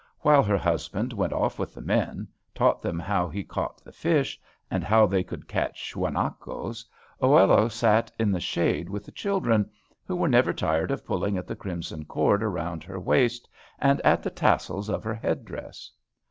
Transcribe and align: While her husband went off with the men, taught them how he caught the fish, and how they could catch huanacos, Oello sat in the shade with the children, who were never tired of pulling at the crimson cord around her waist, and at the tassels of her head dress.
While 0.21 0.41
her 0.41 0.57
husband 0.57 1.13
went 1.13 1.31
off 1.31 1.59
with 1.59 1.75
the 1.75 1.81
men, 1.83 2.27
taught 2.55 2.81
them 2.81 2.97
how 2.97 3.27
he 3.29 3.43
caught 3.43 3.83
the 3.83 3.91
fish, 3.91 4.41
and 4.71 4.83
how 4.83 5.05
they 5.05 5.23
could 5.23 5.47
catch 5.47 5.93
huanacos, 5.95 6.83
Oello 7.21 7.69
sat 7.69 8.11
in 8.17 8.31
the 8.31 8.39
shade 8.39 8.89
with 8.89 9.05
the 9.05 9.11
children, 9.11 9.69
who 10.07 10.15
were 10.15 10.27
never 10.27 10.53
tired 10.53 10.89
of 10.89 11.05
pulling 11.05 11.37
at 11.37 11.45
the 11.45 11.55
crimson 11.55 12.03
cord 12.05 12.41
around 12.41 12.83
her 12.83 12.99
waist, 12.99 13.47
and 13.77 14.01
at 14.01 14.23
the 14.23 14.31
tassels 14.31 14.89
of 14.89 15.03
her 15.03 15.13
head 15.13 15.45
dress. 15.45 15.91